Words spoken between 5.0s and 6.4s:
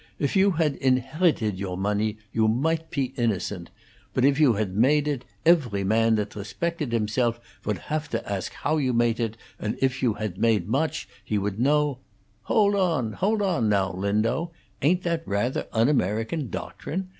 it, efery man that